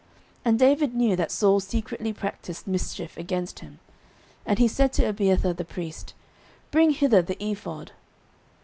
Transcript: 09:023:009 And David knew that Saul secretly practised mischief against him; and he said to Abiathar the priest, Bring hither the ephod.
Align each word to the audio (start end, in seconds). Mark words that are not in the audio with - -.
09:023:009 0.01 0.09
And 0.45 0.57
David 0.59 0.95
knew 0.95 1.15
that 1.15 1.31
Saul 1.31 1.59
secretly 1.59 2.11
practised 2.11 2.65
mischief 2.65 3.17
against 3.17 3.59
him; 3.59 3.77
and 4.47 4.57
he 4.57 4.67
said 4.67 4.91
to 4.93 5.05
Abiathar 5.05 5.53
the 5.53 5.63
priest, 5.63 6.15
Bring 6.71 6.89
hither 6.89 7.21
the 7.21 7.37
ephod. 7.43 7.91